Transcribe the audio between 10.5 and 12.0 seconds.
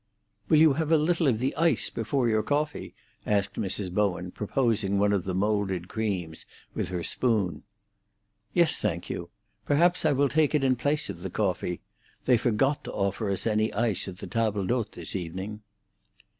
it in place of the coffee.